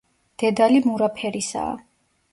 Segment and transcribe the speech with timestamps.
[0.43, 1.79] დედალი მურა ფერისაა.